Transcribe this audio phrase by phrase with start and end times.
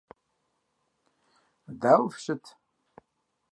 [1.81, 2.43] Дауэ фыщыт?